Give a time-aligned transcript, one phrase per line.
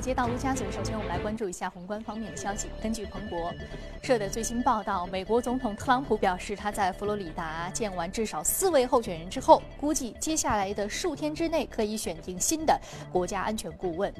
[0.00, 2.68] 接到陆家嘴，首先我们来关注一下宏观方面的消息。
[2.82, 3.52] 根据彭博
[4.02, 12.80] 社的最新报道，美国总统特朗普表示，他在佛罗里达见完至少四位候选人之后，估计接下来的数天之内可以选定新的
[13.12, 14.12] 国家安全顾问，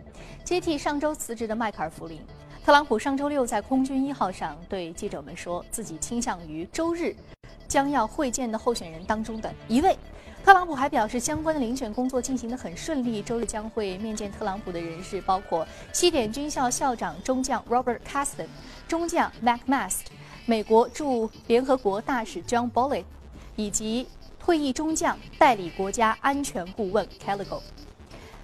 [0.44, 2.20] 接替上周辞职的迈克尔·弗林。
[2.62, 7.16] 特朗普上周六在空军一号上对记者们说，自己倾向于周日
[7.66, 9.96] 将要会见的候选人当中的一位。
[10.42, 13.22] 特朗普还表示，相关的遴选工作进行得很顺利。
[13.22, 18.46] 周日将会面见特朗普的人士包括西点军校校长中将 Robert Caston、
[18.88, 20.06] 中将 Mac Mast、
[20.46, 23.04] 美国驻联合国大使 John Bolton，
[23.54, 24.08] 以及
[24.38, 27.60] 退役中将代理国家安全顾问 Caligo。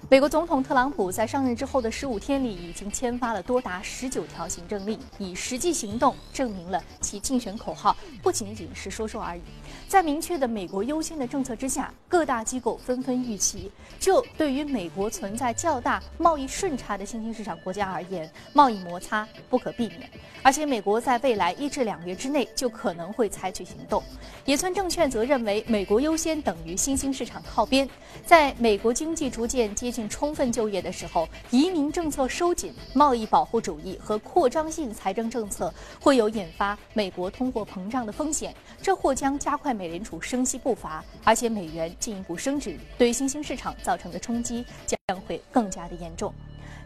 [0.09, 9.41] 美国总统特朗普在上任之后的十五天里，已经签发了多达十九条行政令，以实际行动证明了其竞选口号不仅仅是说说而已。
[9.87, 20.09] 在明确的“美国优先”的政策之下，各大机构纷纷预期，这对于美国存在较大贸易顺差的新兴市场国家而言，贸易摩擦不可避免。
[20.43, 24.01] 而且，美国在未来一至两月之内就可能会采取行动。
[24.45, 27.89] 野村证券则认为，“美国优先”等于新兴市场靠边。
[28.25, 46.33] 在美国经济逐渐接近充分就业的时候，移民政策收紧、贸易保护主义和扩张性财政政策会有引发美国通货膨胀的风险，这或将加快美联储升息步伐，而且美元进一步升值，对新兴市场造成的冲击将会更加的严重。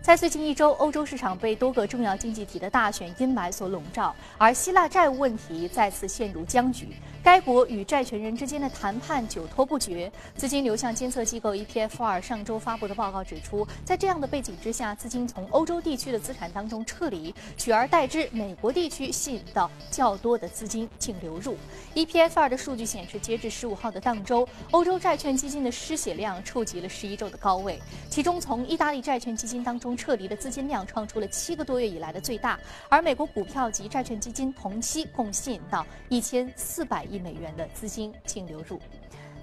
[0.02, 6.88] 在最近一周，欧洲市场被多个重要经济体的大选阴霾所笼罩，而希腊债务问题再次陷入僵局。
[7.24, 10.12] 该国与债权人之间的谈判久拖不决。
[10.36, 21.56] 资金流向监测机构 EPFR 上周发布的报告指出，在这样的背景之下，资金从欧洲地区的资产当中撤离，取而代之，美国地区吸引到较多的资金净流入。
[21.94, 32.60] EPFR 的数据显示，截至十五号的当周，欧洲债券基金的失血量触及了十一周的高位，其中从意大利债券基金当中撤离的资金量创出了七个多月以来的最大，
[32.90, 37.02] 而美国股票及债券基金同期共吸引到一千四百。
[37.12, 38.80] 亿美元的资金净流入，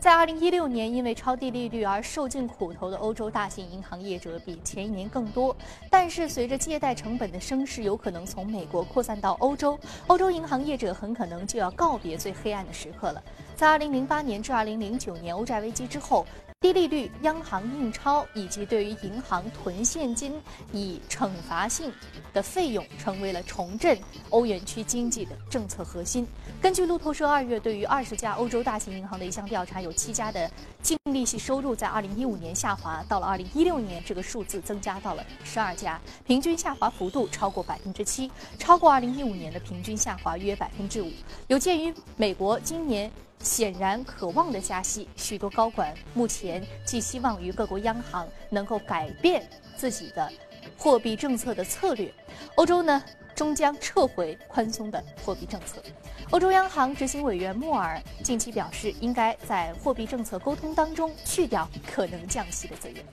[0.01, 5.55] 在二零一六年因为超低利率而受尽苦头的欧洲大型银行业者比前一年更多，
[5.91, 13.23] 但是随着借贷成本的升势有可能从美国扩散到欧洲，欧洲银行业者很可能就要告别最黑暗的时刻了。
[13.55, 16.25] 在二零零八年至二零零九年欧债危机之后。
[16.61, 20.35] 低利率、央行印钞以及对于银行囤现金
[20.73, 21.93] 以惩罚性
[22.33, 23.97] 的费用，成为了重振
[24.31, 26.27] 欧元区经济的政策核心。
[26.61, 30.51] 根据路透社二月对于二十家欧洲大型银行的一项调查，有七家的
[30.83, 41.13] 净利息收入在二零一五年下滑，到了二零一六年，这个数字增加到了十二家，平均下滑幅度超过百分之七，超过二零一五年的平均下滑约百分之五。
[41.47, 43.09] 有鉴于美国今年。
[43.41, 50.31] 显然渴望的加息，许多高管目前寄希望于各国央行能够改变自己的
[50.77, 52.13] 货币政策的策略。
[52.57, 53.03] 欧洲呢，
[53.35, 55.83] 终将撤回宽松的货币政策。
[56.31, 63.05] 欧洲央行执行委员莫尔近期表示，应该在货币政策沟通当中去掉可能降息的责任。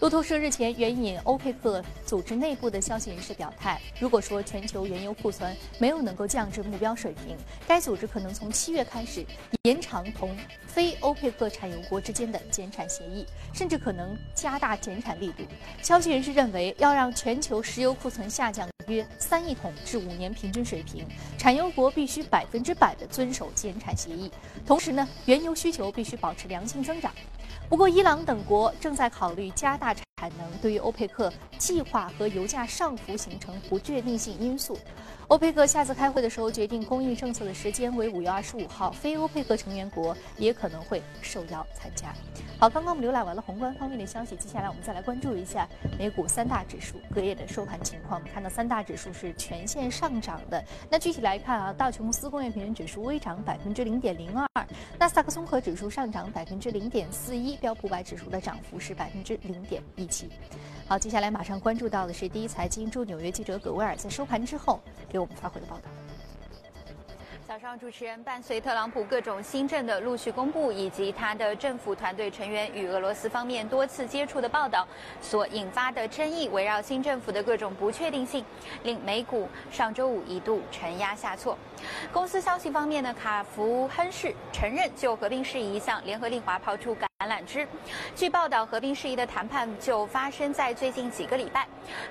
[0.00, 7.36] 路透社日前援引欧佩克组织内部的消息人士表态，如果说全球原油库存没有能够降至目标水平，
[7.66, 9.26] 该组织可能从七月开始
[9.64, 10.36] 延长同
[10.68, 15.42] 非欧佩克产油国之间的减产协议，甚至可能加大减产力度。
[15.82, 21.04] 消息人士认为，要让全球石油库存下降约三亿桶至五年平均水平，
[21.36, 24.30] 产油国必须百分之百的遵守减产协议，
[24.64, 27.12] 同时呢，原油需求必须保持良性增长。
[27.68, 30.04] 不过，伊朗等国正在考虑加大产
[30.38, 34.78] 能，对于欧佩克计划和油价上浮形成不确定性因素。
[35.28, 42.14] 欧佩克下次开会的时候决定供应政策的时间为五月二十五号，非欧佩克成员国也可能会受邀参加。
[42.58, 45.68] 好，刚刚我们浏览完了宏观方面的消息，接下来我们再来关注一下
[45.98, 48.18] 美股三大指数隔夜的收盘情况。
[48.18, 50.64] 我们看到三大指数是全线上涨的。
[50.88, 54.48] 那具体来看啊，道琼斯工业平均指数微涨百分之零点零二，
[54.98, 60.30] 纳斯达克综合指数上涨百分之零点四一，标普百指数的涨幅是百分之零点一七。
[60.86, 64.80] 好，接下来马上关注到的是第一财经驻纽约记者葛威尔在收盘之后
[65.18, 65.82] 给我们发回的报道。
[67.44, 74.86] 早上，主持人伴随特朗普各种新政的陆续公布，以及他的政府团队成员与俄罗斯方面多次接触的报道
[75.20, 78.44] 所引发的争议，围绕新政府的各种不确定性，
[78.84, 81.58] 令美股上周五一度承压下挫。
[82.12, 87.66] 公司消息方面呢，卡福亨氏承认就合并事宜向联合利华抛出橄榄橄榄枝。
[88.14, 91.66] 据报道，合并事宜的谈判就发生在最近几个礼拜。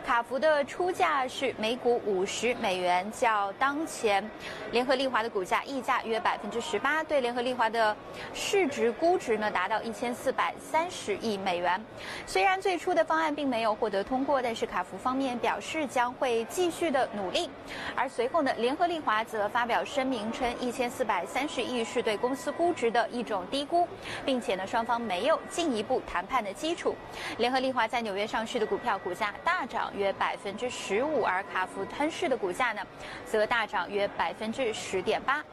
[0.06, 4.30] 卡福的出价是每股五十美元，较当前
[4.74, 7.95] 联合利华的股价溢价约百分之十八，对联合利华的
[8.33, 11.81] 市值估值呢达到一千四百三十亿美元。
[12.25, 17.50] 虽然最初的方案并没有获得通过，但是卡福方面表示将会继续的努力。
[17.95, 23.88] 而随后呢，联合利华则发表声明称，一千四百三十亿是对公司估值的一种低估，
[24.25, 26.95] 并且呢，双方没有进一步谈判的基础。
[27.38, 32.81] 联合利华在纽约上市的股票股价大涨约百分之十五，而卡夫吞噬的股价呢，
[33.25, 35.44] 则大涨约百分之十点八。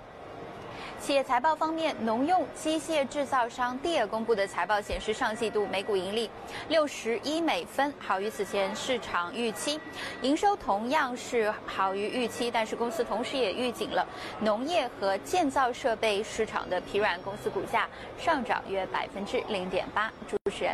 [1.01, 6.31] 企业财报方面，农用机械制造商蒂尔公布的财报显示，上季度每股盈利
[6.69, 9.79] 六十一美分，好于此前市场预期；
[10.23, 14.07] 营收同样是好于预期，但是公司同时也预警了
[14.41, 17.87] 农业和建造设备市场的疲软，公司股价
[18.19, 20.11] 上涨约百分之零点八。
[20.27, 20.73] 主持人，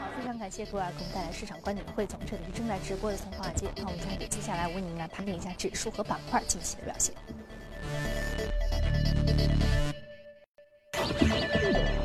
[0.00, 7.14] 好，非常感谢各位给我们带来市场观点的汇总，这里是正在直播的从华尔街，那我们重点接下来为您来盘点一下指数和板块近期的表现。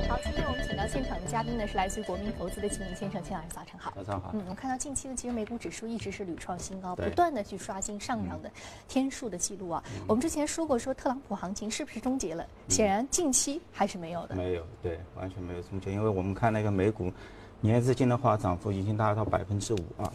[0.07, 3.91] 好，今天我们请到现场的嘉宾呢是来自于国民投资的秦明先生，秦老师早晨好。
[3.95, 4.31] 早上好。
[4.33, 8.51] 嗯，我们看到近期呢其实美股指数一直是屡创新高，不断的去刷新上涨的
[8.87, 9.83] 天数的记录啊。
[10.07, 12.45] 我们之前说过，说特朗普行情是不是终结了？
[12.69, 14.35] 显然近期还是没有的。
[14.35, 17.11] 没有，对，完全没有终结，因为我们看那个美股
[17.59, 20.13] 年至今的话，涨幅已经达到百分之五啊。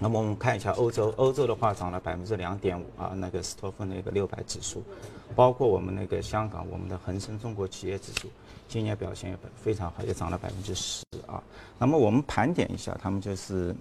[0.00, 4.82] 那么我们看一下欧洲，欧洲的话涨了百分之两点五啊，那个斯托芬那个六百指数，
[5.36, 8.28] 包括我们那个香港，我们的恒生中国企业指数，
[8.66, 11.42] 今年表现也非常好，也涨了百分之十啊。
[11.78, 13.74] 那么我们盘点一下，他们就是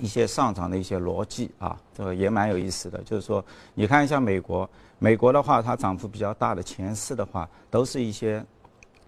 [0.00, 2.98] 一些上涨的一些逻辑啊，这个也蛮有意思的。
[3.02, 3.44] 就是说，
[3.74, 4.68] 你看一下美国，
[4.98, 8.44] 美国的话，它涨幅比较大的前四的话，都是一些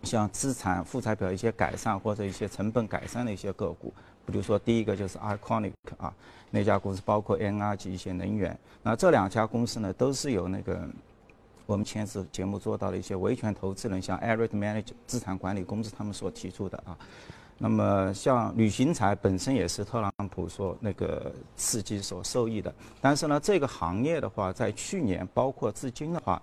[0.02, 3.92] 像资产负债表一些改善或者一些成本改善的一些个股。
[4.26, 6.12] 比如说，第一个就是 Iconic 啊，
[6.50, 8.58] 那家公司包括 NRG 一些能源。
[8.82, 10.86] 那这两家公司呢，都是由那个
[11.64, 16.96] 我们前次节目做到的一些维权投资人，像 Erid Manage 资产管理公司他们所提出的啊。
[17.58, 26.40] 那么像旅行财本身也是特朗普所那个刺激所受益的，但是呢，这个行业的话，在去年包括至今的话，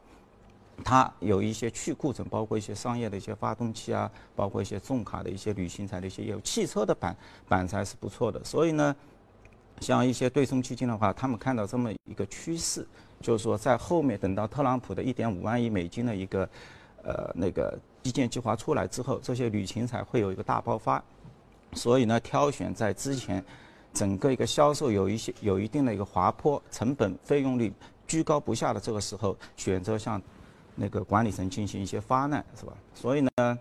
[0.83, 7.15] 它有一些去库存，包括一些商业的一些发动机啊，包括一些重卡的一些旅行材的一些业务，汽车的板
[7.47, 8.95] 板材是不错的，所以呢，
[9.79, 12.87] 像一些对冲基金的话，他们看到这么一个趋势，
[13.21, 16.49] 就是说在后面等到特朗普的一点五万亿美金的一个
[17.03, 21.03] 呃那个基建计划出来之后，这些旅行材会有一个大爆发，
[21.73, 23.43] 所以呢，挑选在之前
[23.93, 27.71] 整个一个销售有一些有一定的一个滑坡，成本费用率
[28.07, 30.21] 居高不下的这个时候，选择像
[30.75, 32.73] 那个管理层进行一些发难，是吧？
[32.93, 33.57] 所以呢，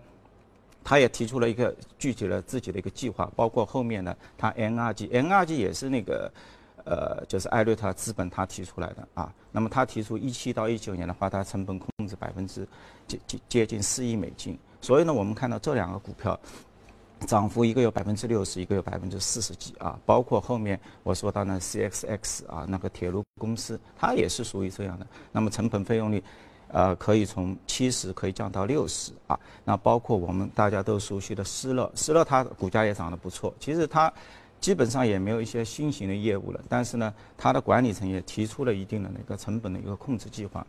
[0.83, 6.31] 他也提出了一个具体的自己的一个计划，包括后面呢，他 NRG，NRG 也是那个
[6.85, 9.33] 呃，就是艾略特资本他提出来的啊。
[9.51, 12.67] 那么他提出一七到一九年的话，它成本控制百分之
[13.07, 14.57] 接接接近四亿美金。
[14.81, 16.39] 所以呢，我们看到这两个股票。
[17.25, 25.07] 涨幅一个有百分之六十，一个有百分之四十几啊，包括后面我说到那 CXX 啊，那个铁路公司，它也是属于这样的。
[25.31, 26.21] 那么成本费用率，
[26.73, 29.39] 呃，可以从七十可以降到六十啊。
[29.63, 33.53] 那包括我们大家都熟悉的施乐，施乐它股价也涨得不错。
[33.59, 34.11] 其实它
[34.59, 40.65] 基本上也没有一些新型的业务了，但是呢，它的管理层也提出了一定的那个成本的一个控制计划。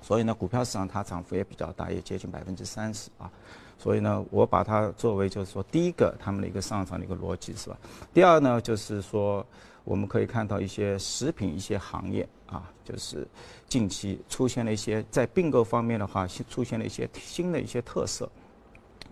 [0.00, 3.30] 所以呢，股票市场它涨幅也比较大，也接近百分之三十啊。
[3.76, 7.76] 所以呢，我把它作为就是说，第一个他们的一个上涨的一个逻辑是吧？
[8.14, 9.44] 第二呢，就是说
[9.86, 13.26] 我们可以看到一些食品一些行业啊，就是
[13.68, 18.28] 近期出现了一些在并购方面的话，出现了一些新的一些特色，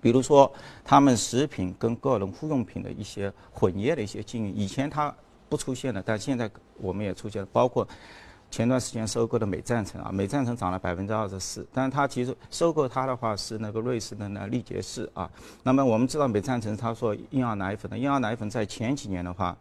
[0.00, 0.52] 比如说
[0.84, 5.14] 他们食品跟个人护用品的一些混业的一些经营，以前它
[5.48, 7.86] 不出现的，但现在我们也出现了，包括。
[8.50, 15.28] 前段时间收购的美赞臣啊，美赞臣涨了百分之二十四，但是它其实收购它的话是那个瑞士的那力杰士啊。
[15.64, 19.56] 那么我们知道美赞臣他说婴儿奶粉的婴儿奶粉在前几年的话，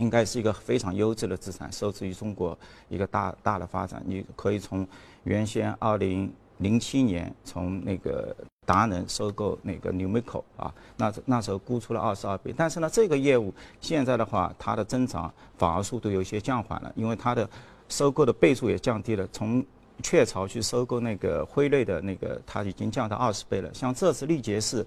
[0.00, 4.02] 应该是一个非常优质的资产，受制于中国一个大大的发展。
[4.06, 4.86] 你可以从
[5.24, 17.48] 原先二零零七年从那个达能收购那个 Numico 啊，那那时候估出了二十二倍，但是呢这个业务现在的话它的增长反而速度有些降缓了，因为它的
[17.88, 19.64] 收购的倍数也降低了，从
[20.02, 23.68] 雀巢去收购那个辉瑞的那个，它已经降到二十倍了。
[23.74, 24.86] 像这次力杰士，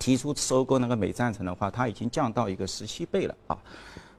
[0.00, 3.56] 提出收购那个美赞臣的话，它已经降到一个十七倍了啊。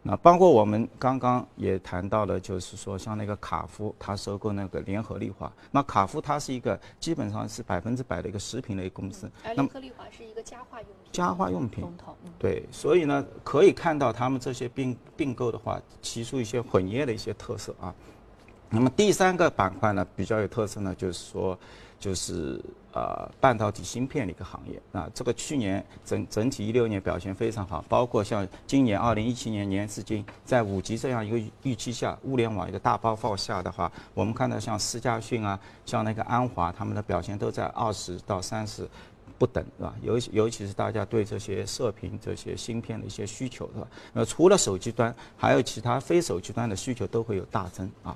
[0.04, 5.52] 那包括我们刚刚也谈到了，就是说像那个卡夫，它收购那个联合利华。
[5.72, 9.30] 那卡夫它是一个基本上是百分之百的一个食品类公司。
[9.44, 11.12] 而联合利华是一个家化用品。
[11.12, 11.86] 家化用品。
[12.40, 17.94] 对，所以呢，可以看到他们这些并并购的话，提出一些混业的一些特色啊。
[18.70, 21.58] 那么第三个板块呢，比较有特色呢，就是说，
[22.00, 22.62] 就是
[22.94, 25.10] 呃半导体芯片的一个行业啊。
[25.14, 38.88] 这个去年整整体一六年表现非常好，包括像今年二零一七年年至今，在五 G 这样一个预期下，物联网一个大爆发下的话，我们看到像思佳讯啊，像那个安华，他们的表现都在二十到三十
[39.38, 39.94] 不等，是吧？
[40.02, 43.88] 尤尤其是大家对这些射频、这些芯片的一些需求，是吧？
[44.14, 48.16] 那除了手机端，还有其他非手机端的需求都会有大增啊。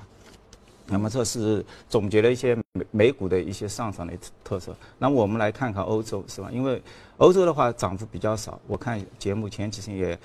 [0.91, 4.75] 那么这是总结了一些美美股的一些上涨的特色。
[4.99, 6.49] 那我们来看看欧洲，是吧？
[6.51, 6.81] 因为
[7.17, 8.59] 欧洲的话涨幅比较少。
[8.67, 10.19] 我看节目前几天也，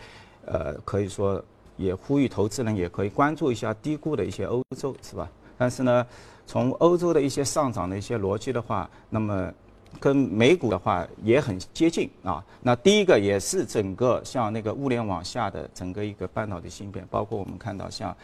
[0.44, 1.42] 呃，可以说
[1.76, 5.30] 也呼吁投资人也可以关注一下低估的一些欧洲，是吧？
[5.56, 6.04] 但是呢，
[6.46, 9.52] 从欧洲的一些上涨的一些逻辑的话，那么
[10.00, 12.44] 跟美股的话也很接近啊。
[12.61, 18.14] 那第一个也是整个像那个物联网下的整个一个半导体芯片，包括我们看到像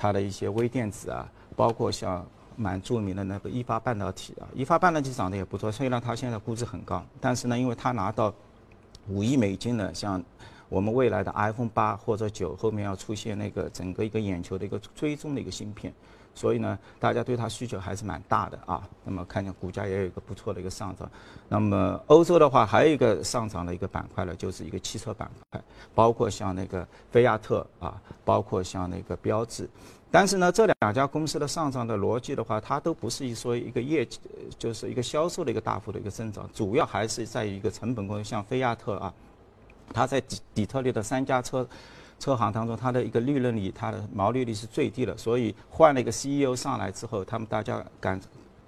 [0.00, 1.30] 它的一些微电子啊。
[1.56, 2.24] 包括像
[2.56, 5.70] 蛮著名的那个一发半导体啊，一发半导体涨得也不错。
[5.70, 8.32] 虽然它现在估值很高，但是呢，因为它拿到
[9.08, 10.22] 五亿美金的，像
[10.70, 15.92] 我们未来的 iPhone 八或者九后面要出现那个整个一个眼球的一个追踪的一个芯片，
[16.40, 18.82] 所以呢，大家对它需求还是蛮大的啊。
[19.04, 21.06] 那么看见股价也有一个不错的一个上涨。
[21.50, 25.62] 那么欧洲的话，还有一个上涨的一个板块呢，就是一个汽车板块，
[25.94, 29.68] 包括像那个菲亚特啊，包括像那个标致。
[30.10, 34.18] 但是呢，这两家公司的上涨的逻辑的话，它都不是一说一个业绩，
[34.58, 39.12] 就是一个销售的一个大幅的一个增长，主要还是在于一个成本公司像菲亚特啊，
[39.92, 41.68] 它在底底特律的三家车
[42.20, 48.20] 车行当中，它的一个利润率、它的毛利率是最低的，所以换了一个 CEO 上来之后，他们大家感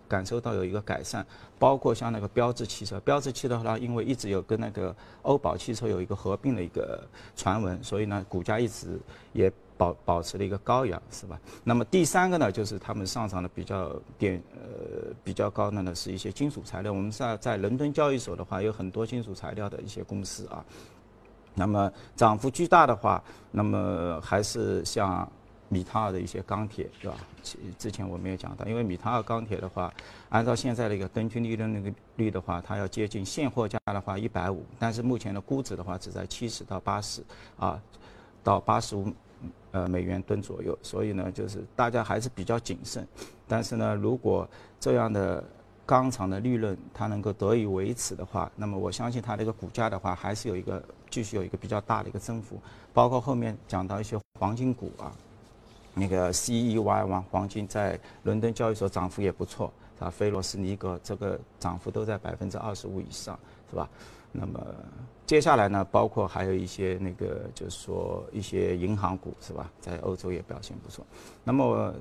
[0.08, 1.24] 感受到有一个改善，
[1.58, 4.92] 包括像那个标致汽车，标致汽车呢，因为一直有跟那个
[5.22, 7.06] 欧宝汽车有一个合并的一个
[7.36, 8.98] 传闻，所以呢，股价一直
[9.32, 9.52] 也。
[9.74, 11.40] 保保持了一个高扬是吧？
[11.64, 16.92] 那么第三个呢，就是他们上涨的比较点呃比较高的呢，是一些金属材料。
[16.92, 20.64] 我们在在伦敦交易所的话，有很多金属材料的一些公司啊。
[21.54, 25.30] 那么涨幅巨大的话，那么还是像
[25.68, 27.14] 米塔尔的一些钢铁，是吧？
[27.42, 29.92] 其之前我没有讲到，因为米塔尔钢铁的话，
[30.28, 37.22] 按照现在的一个根据利润那个率的话，它要接近现货价的话一百五，但是目前的估值的话只在七十到八十
[37.58, 37.80] 啊，
[38.42, 39.12] 到八十五。
[39.72, 43.08] 呃，美元吨左右，所以呢，就是大家还是比较谨慎。
[43.48, 44.46] 但是呢，如果
[44.78, 45.42] 这样的
[45.92, 52.58] 钢厂的利润它能够得以维持的话，那么我相信它这个股价的话，还是有一个继续有一个比较大的一个增幅。
[52.94, 55.12] 包括后面讲到一些黄金股啊，
[55.92, 60.08] 那个 CEY 王黄金在伦敦交易所涨幅也不错，啊？
[60.08, 63.86] 菲罗斯尼格这个涨幅都在百分之二十五以上，是吧？
[64.32, 64.64] 那么
[65.26, 71.04] 接下来呢，包括还有一些那个，就是说一些银行股是吧，在欧洲也表现不错。
[71.44, 71.94] 那么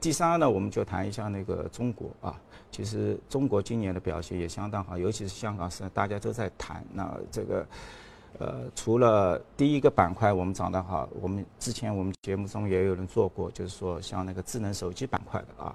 [0.00, 2.40] 第三呢，我们就谈一下那个中国啊。
[2.74, 6.84] 其实中国今年的表现也相当好，尤其是香港是大家都在谈。
[6.92, 7.64] 那这个
[8.40, 15.72] 呃，除了第一个板块我们涨得好，我们之前我们节目中也有人做过，就是说像那个智能手机板块的啊，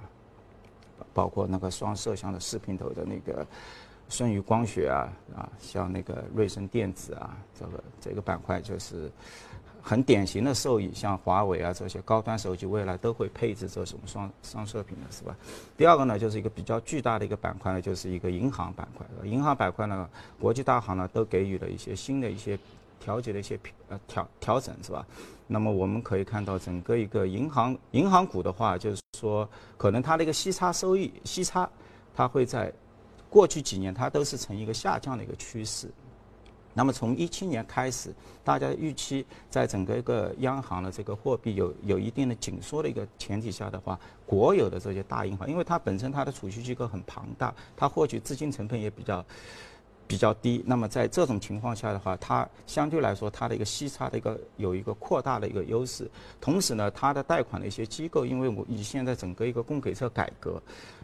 [1.14, 3.48] 包括那个双摄像的视频头的那个。
[4.12, 9.08] 顺宇光学啊啊，像那个瑞声电子啊，这个这个板块就是
[9.82, 10.92] 很典型的受益。
[10.94, 15.36] 像华为啊这些高端手机，未来都会配置这种双双射频的，是吧？
[15.78, 19.06] 第二个呢，就是一个比较巨大的一个板块呢，就是一个银行板块。
[19.26, 20.10] 银行板块呢，
[20.40, 22.58] 国际大行呢都给予了一些新的一些
[23.00, 23.60] 调节的一些
[23.90, 25.06] 呃调调整，是吧？
[25.48, 31.70] 那么我们可以看到，整个一个银行银行股的话，就是说可能它的一个息差收益息差，
[32.16, 32.72] 它会在。
[33.32, 35.88] 过去几年，它都是呈一个下降的一个趋势。
[36.80, 38.10] 那么从一七年开始，
[38.42, 49.22] 大家预期在整个一个央行的这个货币有有一定的紧缩的一个前提下的话，国有的这些大银行，因为它本身它的储蓄机构很庞大，它获取资金成本也比较
[50.10, 50.64] 比较低。
[50.66, 56.10] 那么在这种情况下的话，它相对来说它的一个息差的一个有一个扩大的一个优势。
[56.42, 60.60] 同时呢，它的贷款的一些机构，因为我以现在整个一个供给侧改革。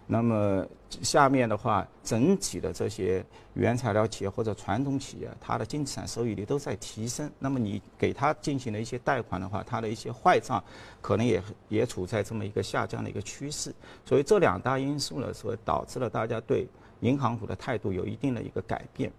[0.08, 0.66] 那么
[1.02, 7.30] 下面的话，整体的这些原材料企业或者传统企业，它的净资产收益率都在提升。
[7.38, 10.64] 那么你给它进行了一些贷款的话，它的一些坏账
[11.02, 13.74] 可能也也处在这么一个下降的一个趋势。
[14.04, 16.68] 所以这两大因素呢，所导致了大家对
[17.02, 19.12] 银行股的态度有一定的一个改变。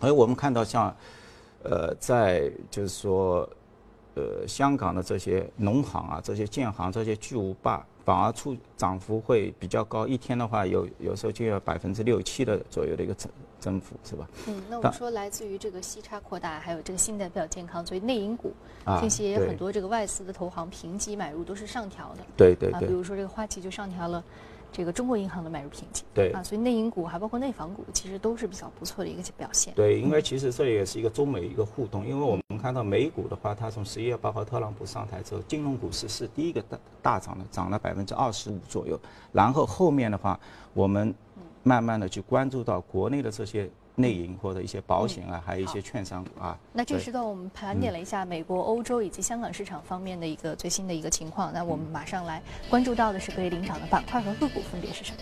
[0.00, 0.94] 所以我们看到像，
[1.62, 3.48] 呃，在就是说，
[4.14, 7.84] 呃，香港的这些农行啊，这些建行这些巨无霸。
[8.04, 13.30] 反而出涨幅会比较高，一天的话有有时候就要百分之六七的左右的一个增
[13.60, 14.28] 增幅，是吧？
[14.48, 18.52] 嗯，那我们说来自于这个息差扩大，还有这个信贷比较健康，所以内银股
[19.00, 22.24] 这些很多这个外资的投行评级买入都是上调的。
[22.36, 22.88] 对对对。
[22.88, 24.24] 比如说这个花旗就上调了。
[24.72, 29.74] 这个中国银行的买入评级，对啊，所以内银股还包括内房股，其实都是比较不错的一个表现。
[29.74, 38.98] 对，因为其实这也是一个中美一个互动，因为我们看到美股的话，它从十一月八号特朗普上台之后，金融股市是第一个大大涨的，涨了百分之二十五左右，
[39.30, 40.40] 然后后面的话，
[40.72, 41.14] 我们
[41.62, 43.70] 慢慢的去关注到国内的这些。
[44.02, 46.58] 内银或者一些保险啊，还有一些券商啊。
[46.72, 51.52] 那这时段我们盘点了一下美国、欧洲以及香港市场方面的一个最新的一个情况。
[51.52, 55.18] 那我们马上来关注到的是可以领涨的板块和个股分别是什么？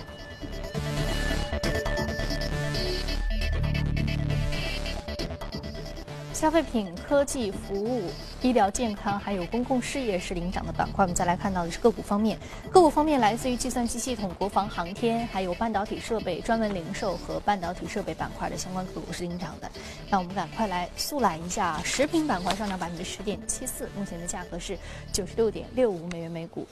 [6.41, 11.05] 消费品、科技、服务、医疗健康，还有公共事业是领涨的板块。
[11.05, 12.39] 我们再来看到的是个股方面，
[12.71, 19.71] 个股方面来自于计算机系统、国防航天，还有半导体设备、专门零售和半导体设备板块的相关个股是领涨的。
[20.09, 24.79] 那我们赶快来速览一下，食品板块上涨百分之十点七四，目前的价格是
[25.13, 26.67] 九十六点六五美元每股。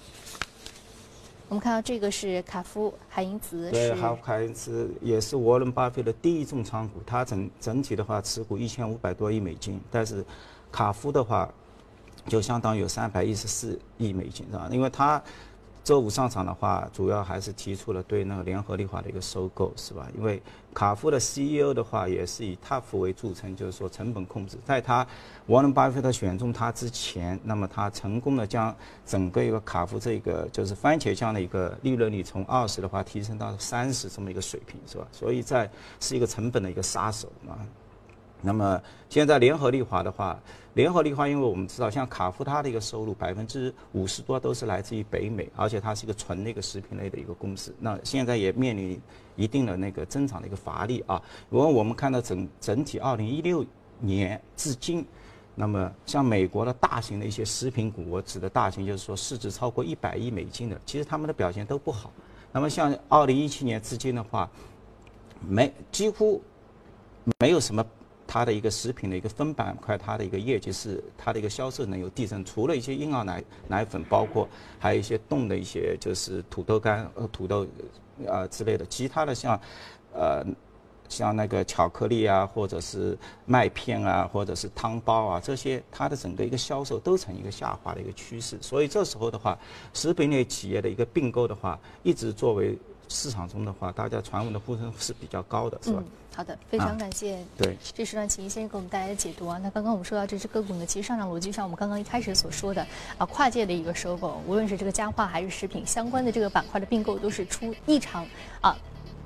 [1.48, 10.24] 我们看到这个是卡夫海因茨，对，卡夫海因茨也是沃伦巴菲特第一重仓股，他整整体的话持股一千五百多亿美金，但是
[10.70, 11.48] 卡夫的话
[12.26, 14.68] 就相当于有三百一十四亿美金，是吧？
[14.70, 15.22] 因为他。
[15.88, 20.06] 周五上场的话，主要还是提出了对那个联合利华的一个收购，是吧？
[20.14, 20.42] 因为
[20.74, 24.58] 卡夫的 CEO 的话也是以 tough 为著称，就是说成本控制。
[24.66, 25.06] 在他
[25.46, 28.76] 沃伦巴菲特选中他之前，那么他成功的将
[29.06, 35.08] 整个一个卡夫这个就是番茄酱的一个利润率从二十的话提升到三十这么一个水平，是吧？
[35.10, 37.56] 所以在是一个成本的一个杀手啊。
[38.40, 40.38] 那么现在联合利华的话，
[40.74, 47.74] 联合利华，因为我们知道，像卡夫它的一个收入百分之五十多都是来自于北美，而且它是一个纯那个食品类的一个公司。
[47.80, 49.00] 那现在也面临
[49.34, 51.20] 一定的那个增长的一个乏力啊。
[51.50, 53.64] 如果我们看到整整体二零一六
[53.98, 55.04] 年至今，
[55.56, 62.12] 那么像美国的大型的一些食品股，我指的大型就是说市值超过一百亿美金的，其实他们的表现都不好。
[62.52, 64.48] 那么像二零一七年至今的话，
[65.40, 66.40] 没几乎
[67.40, 67.84] 没有什么。
[68.28, 74.46] 它的一个食品的一个分板块，它的一个业绩是它的一个销售能有递增，除了一些婴儿奶奶粉，包括
[74.78, 77.66] 还有一些冻的一些就是土豆干、呃土豆
[78.28, 79.58] 啊之类的，其他的像
[80.12, 80.44] 呃
[81.08, 88.58] 像那个巧克力啊，或者是麦片啊，或者是汤包啊这些，它的整个一个销售都呈一个下滑的一个趋势。
[88.60, 89.58] 所以这时候的话，
[89.94, 92.76] 食品类企业的一个并购的话，一直作为
[93.08, 96.02] 市场中的话，大家传闻的呼声是比较高的，是吧？
[96.36, 97.44] 好的，非常感谢。
[97.56, 99.58] 对，这时段请易先生给我们带来的解读啊。
[99.62, 108.24] 那刚刚我们说到这只个股呢，其实上涨逻辑上，我们刚刚一开始所说的啊，跨界的一个收购，无论是这个家化还是食品相关的这个板块的并购，都是出异常
[108.60, 108.76] 啊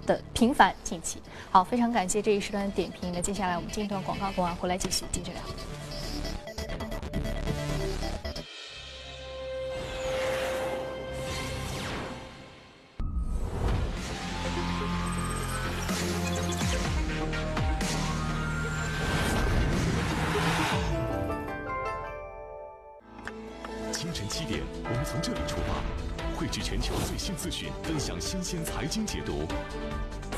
[0.07, 0.75] 的频繁。
[0.85, 3.12] 近期，好，非常感谢这一时段的点评。
[3.12, 5.42] 那接下来我们进一段广告，过完回来继续接着聊。
[28.92, 29.48] 经解读，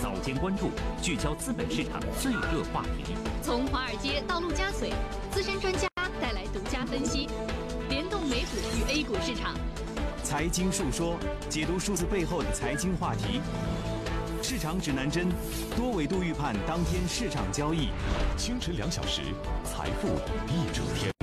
[0.00, 0.70] 早间关注
[1.02, 3.16] 聚焦资本市场最热话题。
[3.42, 4.92] 从华尔街到陆家嘴，
[5.32, 5.88] 资深专家
[6.20, 7.28] 带来独家分析，
[7.88, 9.56] 联动美股与 A 股市场。
[10.22, 11.16] 财经述说，
[11.50, 13.40] 解读数字背后的财经话题。
[14.40, 15.26] 市场指南针，
[15.76, 17.88] 多维度预判当天市场交易。
[18.36, 19.20] 清晨两小时，
[19.64, 20.06] 财富
[20.46, 21.13] 一整天。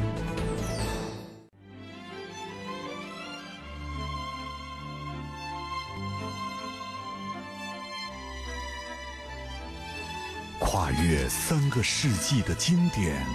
[11.34, 13.26] 三个世纪的经典，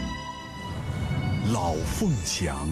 [1.53, 2.69] 《老凤祥》。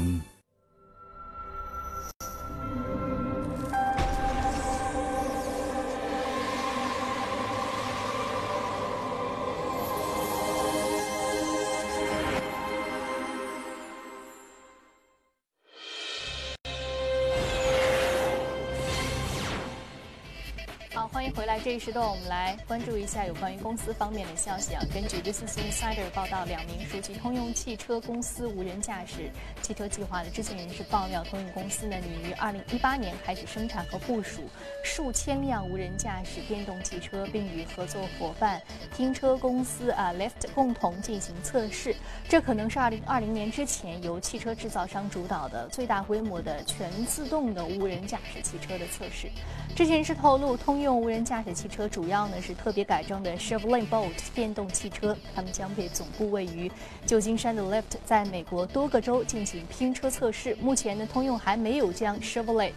[21.65, 24.83] 这一时段，我们来关注一下有关于公司方面的消息啊。
[24.93, 29.31] 根据 Business Insider 报道，两名熟悉通用汽车公司无人驾驶
[29.63, 34.43] 汽车计划的知情人士爆料，通用公司呢拟于2018年开始生产和部署
[34.83, 38.61] 数千辆无人驾驶电动汽车，并与合作伙伴
[38.95, 41.97] 拼车公司啊 Lyft 共同进行测试。
[42.29, 49.31] 这可能是2020年之前由汽车制造商主导的最大规模的全自动的无人驾驶汽车的测试。
[49.75, 56.71] 知情人士透露，通用无人驾驶汽车主要呢是特别改装的 Chevrolet Bolt 电动汽车，他们将被总部位于
[57.07, 60.57] 旧金山的 Lyft 在美国多个州进行拼车测试。
[60.57, 62.73] 目前呢，通用还没有将 Chevrolet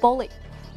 [0.00, 0.28] Bolt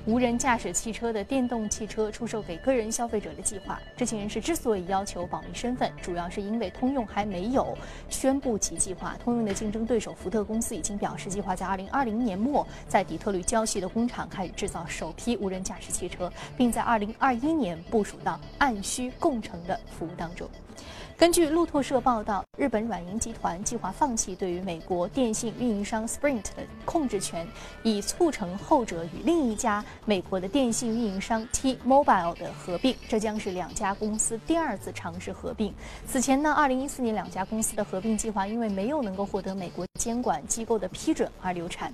[0.10, 3.80] 无人驾驶汽车的电动汽车出售给个人消费者的计划。
[3.95, 7.78] 知情人士之所以要求保密身份，主要是因为通用还没有
[8.10, 9.15] 宣布其计划。
[9.24, 20.50] 通用的竞争对手福特公司已经表示，计划在2020年末在底特律郊区的工厂开始制造首批无人驾驶汽车，并在2021年部署到按需共乘的服务当中。
[21.18, 27.46] 根据路透社报道，日本软银集团计划放弃对于美国电信运营商 Sprint 的控制权，
[27.84, 32.96] 以促成后者与另一家美国的电信运营商 T-Mobile 的合并。
[33.10, 35.74] 这将是两家公司第二次尝试合并。
[36.08, 41.92] 此前呢，2014年两家公司的合并计划因为没有能够获得美国监管机构的批准而流产。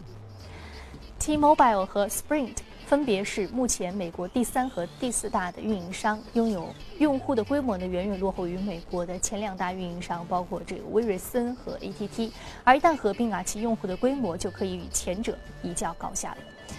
[1.17, 6.69] T-Mobile 和 Sprint 分别是目前美国第三和第四大的运营商，拥有
[6.99, 12.31] 用户的规模呢远远落后于美国的前两大运营商，包括这个威瑞森和 AT&T。
[12.63, 16.37] 而一旦合并啊，其用户的规模就可以与前者一较高下了。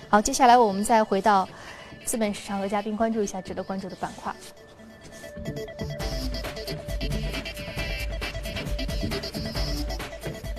[0.08, 1.48] 好，接下来我们再回到
[2.04, 4.32] 资本市场和嘉宾，关注一下值得关注的板块。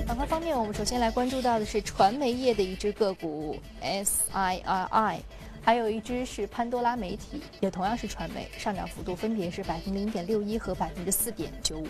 [0.05, 5.19] 板块方面，我们首先来关注到的是传媒业的一只个股 SIRI，
[5.67, 11.85] 还有一只是潘多拉媒体，也同样是传媒，上涨幅度分别是百分之零点六一和百分之四点九五。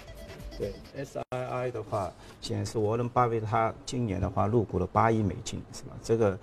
[0.58, 2.12] 对 SII 的话，
[2.42, 5.92] 显示沃伦巴菲特今年的话入股了八亿美金，是吧？
[6.02, 6.40] 这个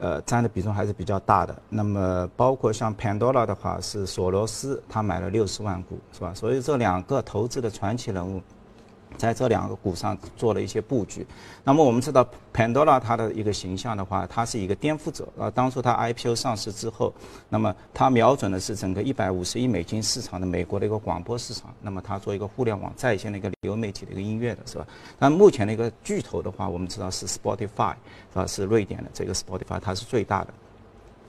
[0.00, 1.56] 呃占的比重还是比较大的。
[1.68, 6.34] 那么包括像 Pandora 的话，是索罗斯他买了六十万股，是吧？
[6.34, 8.42] 所以这两个投资的传奇人物。
[9.20, 11.26] 在这两个股上做了一些布局。
[11.62, 15.50] 那么我们知道，Pandora 它的一个形象的话，它是一个颠覆者啊。
[15.50, 17.12] 当初它 IPO 上市之后，
[17.50, 21.74] 那么它瞄准的是整个一百五十亿美金市场的美国的一个广播市场。
[21.82, 24.86] 那么它做一个互联网在线的一个流媒体的一个音乐的是吧？
[25.18, 27.92] 但目前的一个巨头的话，我们知道是 Spotify
[28.32, 30.54] 是吧，是瑞典的这个 Spotify，它是最大的。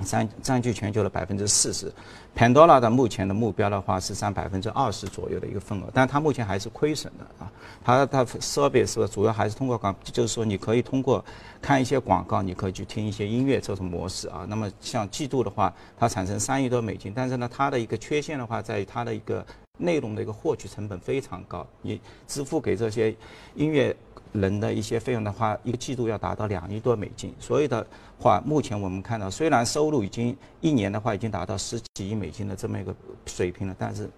[0.03, 1.91] 占占据全球的百分之四十
[2.35, 7.51] ，Pandora 的目前的目标的话是占百分之二十左右的一个份额，但它目前还是亏损的啊。
[7.83, 11.23] 它它设备是主要还是通过广，就是说你可以通过
[11.61, 14.45] 看一些广告，你可以去听一些音乐这种模式啊。
[14.47, 19.45] 那么像季度的话，它产生三亿多美金，但是呢，它的一个缺陷的话在于它的一个
[19.77, 23.15] 内容的一个获取成本非常高，你支付给这些
[23.55, 23.95] 音乐。
[24.33, 27.33] 人的一些费用的话，一个季度要达到两亿多美金。
[27.39, 27.85] 所以的
[28.19, 34.09] 话，目前我们看到，虽然收入已经一年的话已经达到十几亿美金的这么一个水平了，但是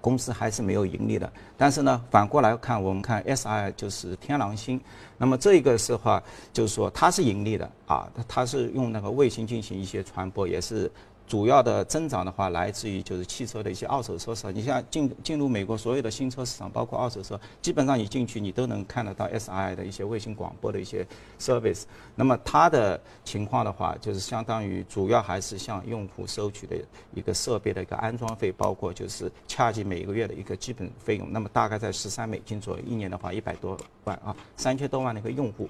[0.00, 1.32] 公司还是没有盈利的。
[1.56, 4.80] 但是呢，反过来看，我们看 SI 就是天狼星，
[5.16, 6.22] 那么这个是话
[6.52, 10.90] 就是说它是盈利的啊，它是用那个卫星进行一些传播，也是。
[11.28, 14.54] 主要的增长的话，来自于就是汽车的一些二手车市场。
[14.54, 21.06] 你像进进入美国所有的新车市场，包括二手车，基本上你进去你都能看得到 SI 的一些卫星广播的一些
[21.38, 21.82] service。
[22.14, 26.74] 那么它的情况的话，就是相当于主要还是向用户收取的
[27.14, 31.30] 一个设备的一个安装费，包括就是恰吉每个月的一个基本费用。
[31.30, 35.68] 那么大概在十三美金左右，一年的话一百多万啊，三千多万的一个用户。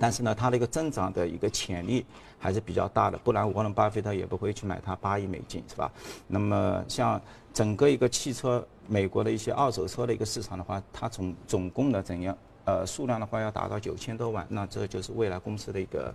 [0.00, 2.04] 但是呢，它的一个增长的一个潜力
[2.44, 5.90] 还是比较大的，不然沃伦巴菲特也不会去买它八亿美金，是吧？
[6.26, 7.18] 那么像
[7.54, 12.36] 整个一个汽车，美国的一些二手车的一个市场的话，它总总共的怎样？
[12.66, 16.14] 呃，数量的话要达到九千多万，那这就是未来公司的一个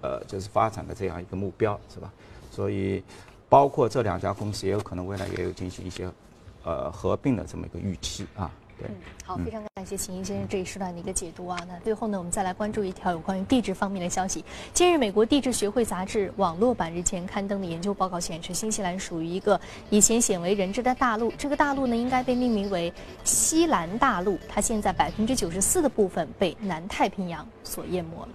[0.00, 2.10] 呃，就是发展的这样一个目标，是吧？
[2.50, 3.04] 所以，
[3.46, 6.10] 包括这两家公司也有可能未来也有进行一些
[6.64, 8.50] 呃合并的这么一个预期啊。
[8.78, 8.88] 嗯，
[9.22, 11.56] 好，非常感感谢秦英先生这一时段的一个解读啊。
[11.68, 14.44] 那最后呢，我们再来关注一条有关于地质方面的消息。
[14.74, 21.32] 近日，美国地质学会杂志网络版日前刊登的研究报告显示，新西兰属于一个以前鲜为人知的大陆。
[21.38, 24.36] 这个大陆呢，应该被命名为西兰大陆。
[24.48, 28.28] 它现在百分之九十四的部分被南太平洋所淹没了。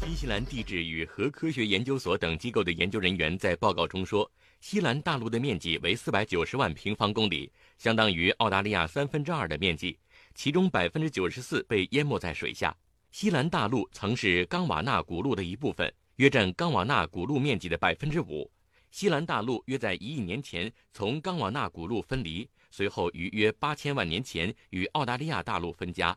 [0.00, 4.30] 新西兰地质与核科学研究所等机构的研究人员在报告中说。
[4.60, 9.96] 西兰大陆的面积为四百九十万平方公里，相当于澳大利亚三分之二的面积，
[10.34, 12.76] 其中百分之九十四被淹没在水下。
[13.10, 18.50] 西兰大陆曾是冈瓦纳古陆的一部分，约占冈瓦纳古陆面积的百分之五。
[18.90, 26.16] 西兰大陆约在一亿年前从冈瓦纳古陆分离，随后于约八千万年前与澳大利亚大陆分家。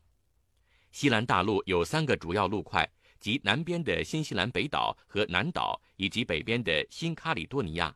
[0.92, 7.96] 西兰大陆有三个主要陆块，即南边的新西兰北岛和南岛，以及北边的新卡里多尼亚。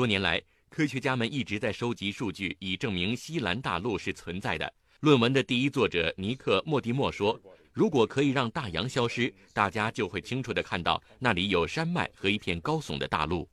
[0.00, 4.72] 多年来，科学家们一直在收集数据，以证明西兰大陆是存在的。
[5.00, 7.38] 论文的第一作者尼克·莫蒂莫说
[7.70, 13.46] ：“如果可以让大洋消失，大家就会清楚地看到那里有山脉和一片高耸的大陆。”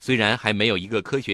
[0.00, 1.28] 虽然还没有一个科学